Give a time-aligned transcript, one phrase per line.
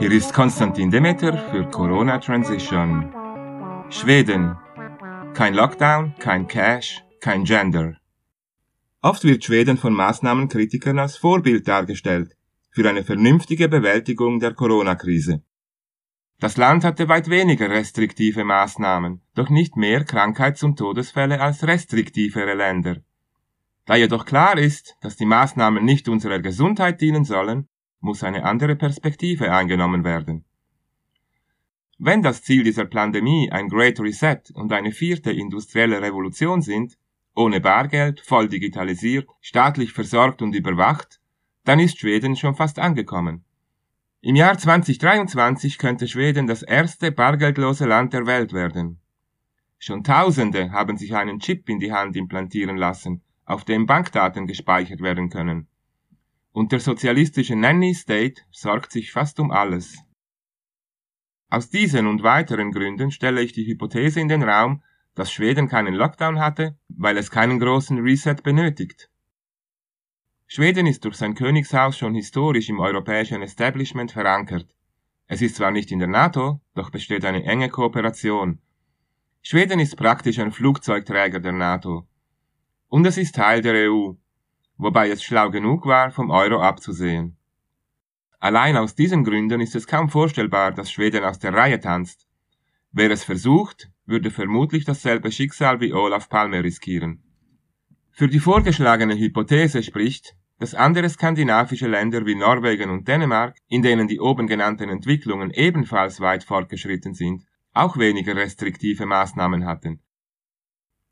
[0.00, 3.12] Hier ist Konstantin Demeter für Corona Transition.
[3.90, 4.56] Schweden.
[5.34, 7.96] Kein Lockdown, kein Cash, kein Gender.
[9.02, 12.36] Oft wird Schweden von Maßnahmenkritikern als Vorbild dargestellt
[12.70, 15.42] für eine vernünftige Bewältigung der Corona-Krise.
[16.38, 22.54] Das Land hatte weit weniger restriktive Maßnahmen, doch nicht mehr Krankheits- und Todesfälle als restriktivere
[22.54, 22.98] Länder.
[23.84, 27.68] Da jedoch klar ist, dass die Maßnahmen nicht unserer Gesundheit dienen sollen,
[28.00, 30.44] muss eine andere Perspektive eingenommen werden.
[31.98, 36.96] Wenn das Ziel dieser Pandemie ein Great Reset und eine vierte industrielle Revolution sind,
[37.34, 41.20] ohne Bargeld, voll digitalisiert, staatlich versorgt und überwacht,
[41.64, 43.44] dann ist Schweden schon fast angekommen.
[44.20, 49.00] Im Jahr 2023 könnte Schweden das erste bargeldlose Land der Welt werden.
[49.78, 55.00] Schon Tausende haben sich einen Chip in die Hand implantieren lassen, auf dem Bankdaten gespeichert
[55.00, 55.68] werden können.
[56.52, 59.98] Und der sozialistische Nanny State sorgt sich fast um alles.
[61.50, 64.82] Aus diesen und weiteren Gründen stelle ich die Hypothese in den Raum,
[65.14, 69.10] dass Schweden keinen Lockdown hatte, weil es keinen großen Reset benötigt.
[70.46, 74.74] Schweden ist durch sein Königshaus schon historisch im europäischen Establishment verankert.
[75.26, 78.60] Es ist zwar nicht in der NATO, doch besteht eine enge Kooperation.
[79.42, 82.06] Schweden ist praktisch ein Flugzeugträger der NATO.
[82.88, 84.12] Und es ist Teil der EU,
[84.78, 87.36] wobei es schlau genug war, vom Euro abzusehen.
[88.38, 92.26] Allein aus diesen Gründen ist es kaum vorstellbar, dass Schweden aus der Reihe tanzt.
[92.92, 97.22] Wer es versucht, würde vermutlich dasselbe Schicksal wie Olaf Palme riskieren.
[98.12, 104.08] Für die vorgeschlagene Hypothese spricht, dass andere skandinavische Länder wie Norwegen und Dänemark, in denen
[104.08, 110.00] die oben genannten Entwicklungen ebenfalls weit fortgeschritten sind, auch weniger restriktive Maßnahmen hatten.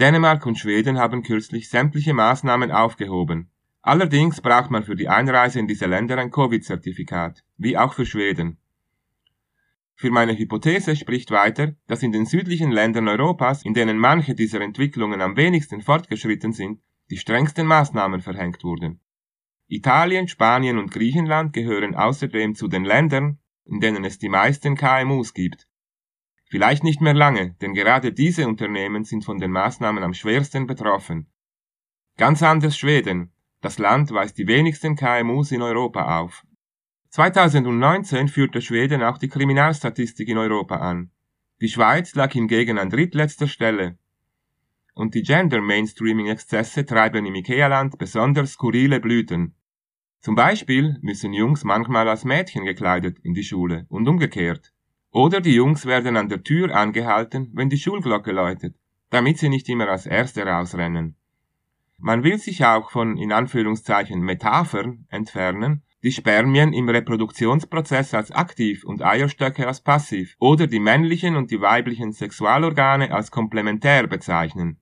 [0.00, 3.50] Dänemark und Schweden haben kürzlich sämtliche Maßnahmen aufgehoben,
[3.82, 8.58] Allerdings braucht man für die Einreise in diese Länder ein Covid-Zertifikat, wie auch für Schweden.
[9.94, 14.60] Für meine Hypothese spricht weiter, dass in den südlichen Ländern Europas, in denen manche dieser
[14.60, 16.80] Entwicklungen am wenigsten fortgeschritten sind,
[17.10, 19.00] die strengsten Maßnahmen verhängt wurden.
[19.66, 25.32] Italien, Spanien und Griechenland gehören außerdem zu den Ländern, in denen es die meisten KMUs
[25.32, 25.68] gibt.
[26.50, 31.30] Vielleicht nicht mehr lange, denn gerade diese Unternehmen sind von den Maßnahmen am schwersten betroffen.
[32.16, 36.44] Ganz anders Schweden, das Land weist die wenigsten KMUs in Europa auf.
[37.10, 41.12] 2019 führte Schweden auch die Kriminalstatistik in Europa an.
[41.60, 43.96] Die Schweiz lag hingegen an drittletzter Stelle.
[44.92, 49.54] Und die Gender-Mainstreaming-Exzesse treiben im IKEA-Land besonders skurrile Blüten.
[50.20, 54.72] Zum Beispiel müssen Jungs manchmal als Mädchen gekleidet in die Schule und umgekehrt.
[55.12, 58.76] Oder die Jungs werden an der Tür angehalten, wenn die Schulglocke läutet,
[59.10, 61.16] damit sie nicht immer als Erste rausrennen.
[61.98, 68.84] Man will sich auch von in Anführungszeichen Metaphern entfernen, die Spermien im Reproduktionsprozess als aktiv
[68.84, 74.78] und Eierstöcke als passiv oder die männlichen und die weiblichen Sexualorgane als komplementär bezeichnen.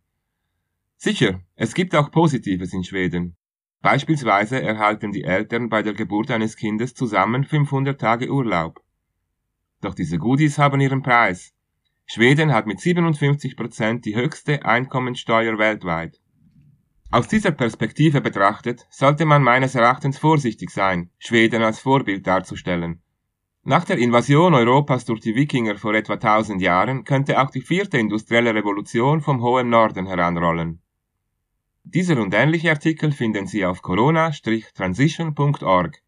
[0.97, 3.37] Sicher, es gibt auch Positives in Schweden.
[3.81, 8.81] Beispielsweise erhalten die Eltern bei der Geburt eines Kindes zusammen 500 Tage Urlaub.
[9.81, 11.53] Doch diese Goodies haben ihren Preis.
[12.07, 16.21] Schweden hat mit 57 Prozent die höchste Einkommensteuer weltweit.
[17.11, 23.03] Aus dieser Perspektive betrachtet, sollte man meines Erachtens vorsichtig sein, Schweden als Vorbild darzustellen.
[23.63, 27.99] Nach der Invasion Europas durch die Wikinger vor etwa 1000 Jahren könnte auch die vierte
[27.99, 30.81] industrielle Revolution vom hohen Norden heranrollen.
[31.85, 36.03] Dieser und ähnliche Artikel finden Sie auf corona-transition.org.